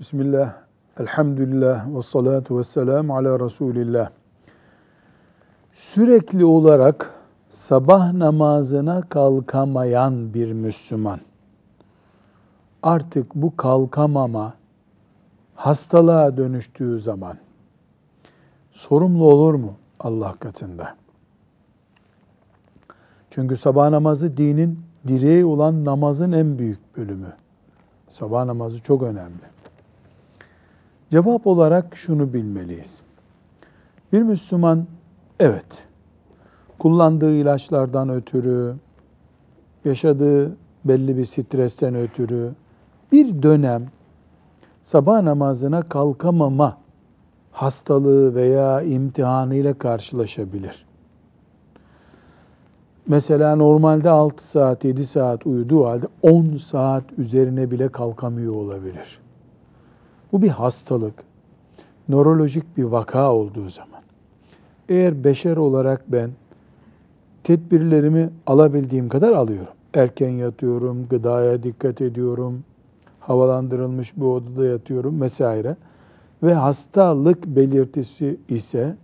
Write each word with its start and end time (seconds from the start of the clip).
Bismillah, 0.00 0.54
elhamdülillah 1.00 1.96
ve 1.96 2.02
salatu 2.02 2.58
ve 2.58 2.64
selamu 2.64 3.16
ala 3.16 3.40
Resulillah. 3.40 4.10
Sürekli 5.72 6.44
olarak 6.44 7.14
sabah 7.48 8.12
namazına 8.12 9.02
kalkamayan 9.02 10.34
bir 10.34 10.52
Müslüman, 10.52 11.20
artık 12.82 13.34
bu 13.34 13.56
kalkamama 13.56 14.54
hastalığa 15.54 16.36
dönüştüğü 16.36 17.00
zaman 17.00 17.36
sorumlu 18.72 19.24
olur 19.24 19.54
mu 19.54 19.74
Allah 19.98 20.34
katında? 20.40 20.96
Çünkü 23.30 23.56
sabah 23.56 23.90
namazı 23.90 24.36
dinin 24.36 24.80
direği 25.08 25.44
olan 25.44 25.84
namazın 25.84 26.32
en 26.32 26.58
büyük 26.58 26.96
bölümü. 26.96 27.32
Sabah 28.10 28.44
namazı 28.44 28.82
çok 28.82 29.02
önemli. 29.02 29.59
Cevap 31.10 31.46
olarak 31.46 31.96
şunu 31.96 32.32
bilmeliyiz. 32.32 33.00
Bir 34.12 34.22
Müslüman 34.22 34.86
evet 35.40 35.84
kullandığı 36.78 37.30
ilaçlardan 37.30 38.08
ötürü, 38.08 38.74
yaşadığı 39.84 40.56
belli 40.84 41.16
bir 41.16 41.24
stresten 41.24 41.94
ötürü 41.94 42.52
bir 43.12 43.42
dönem 43.42 43.86
sabah 44.82 45.22
namazına 45.22 45.82
kalkamama 45.82 46.78
hastalığı 47.52 48.34
veya 48.34 48.82
imtihanıyla 48.82 49.74
karşılaşabilir. 49.74 50.86
Mesela 53.06 53.56
normalde 53.56 54.10
6 54.10 54.46
saat, 54.46 54.84
7 54.84 55.06
saat 55.06 55.46
uyuduğu 55.46 55.86
halde 55.86 56.06
10 56.22 56.56
saat 56.56 57.04
üzerine 57.18 57.70
bile 57.70 57.88
kalkamıyor 57.88 58.54
olabilir. 58.54 59.20
Bu 60.32 60.42
bir 60.42 60.48
hastalık, 60.48 61.14
nörolojik 62.08 62.76
bir 62.76 62.84
vaka 62.84 63.32
olduğu 63.32 63.70
zaman. 63.70 64.00
Eğer 64.88 65.24
beşer 65.24 65.56
olarak 65.56 66.12
ben 66.12 66.30
tedbirlerimi 67.44 68.30
alabildiğim 68.46 69.08
kadar 69.08 69.32
alıyorum. 69.32 69.72
Erken 69.94 70.28
yatıyorum, 70.28 71.06
gıdaya 71.08 71.62
dikkat 71.62 72.00
ediyorum, 72.00 72.64
havalandırılmış 73.20 74.16
bir 74.16 74.22
odada 74.22 74.66
yatıyorum 74.66 75.20
vesaire. 75.20 75.76
Ve 76.42 76.54
hastalık 76.54 77.46
belirtisi 77.46 78.36
ise 78.48 78.96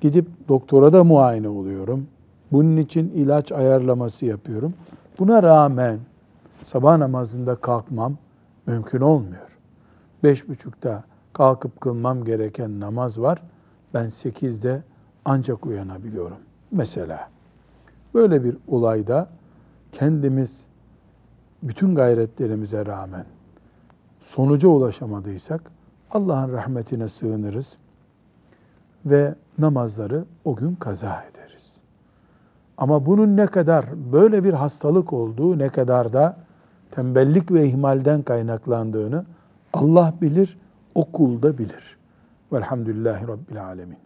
gidip 0.00 0.26
doktora 0.48 0.92
da 0.92 1.04
muayene 1.04 1.48
oluyorum. 1.48 2.06
Bunun 2.52 2.76
için 2.76 3.10
ilaç 3.10 3.52
ayarlaması 3.52 4.26
yapıyorum. 4.26 4.74
Buna 5.18 5.42
rağmen 5.42 5.98
sabah 6.64 6.96
namazında 6.96 7.56
kalkmam 7.56 8.16
mümkün 8.66 9.00
olmuyor. 9.00 9.51
Beş 10.22 10.48
buçukta 10.48 11.04
kalkıp 11.32 11.80
kılmam 11.80 12.24
gereken 12.24 12.80
namaz 12.80 13.20
var. 13.20 13.42
Ben 13.94 14.08
sekizde 14.08 14.82
ancak 15.24 15.66
uyanabiliyorum. 15.66 16.36
Mesela 16.70 17.30
böyle 18.14 18.44
bir 18.44 18.56
olayda 18.68 19.28
kendimiz 19.92 20.64
bütün 21.62 21.94
gayretlerimize 21.94 22.86
rağmen 22.86 23.24
sonuca 24.20 24.68
ulaşamadıysak 24.68 25.60
Allah'ın 26.10 26.52
rahmetine 26.52 27.08
sığınırız 27.08 27.76
ve 29.06 29.34
namazları 29.58 30.24
o 30.44 30.56
gün 30.56 30.74
kaza 30.74 31.24
ederiz. 31.30 31.76
Ama 32.76 33.06
bunun 33.06 33.36
ne 33.36 33.46
kadar 33.46 34.12
böyle 34.12 34.44
bir 34.44 34.52
hastalık 34.52 35.12
olduğu, 35.12 35.58
ne 35.58 35.68
kadar 35.68 36.12
da 36.12 36.36
tembellik 36.90 37.52
ve 37.52 37.66
ihmalden 37.66 38.22
kaynaklandığını 38.22 39.24
Allah 39.72 40.14
bilir, 40.20 40.56
o 40.94 41.04
kul 41.12 41.42
da 41.42 41.58
bilir. 41.58 41.96
Velhamdülillahi 42.52 43.28
Rabbil 43.28 43.64
Alemin. 43.64 43.98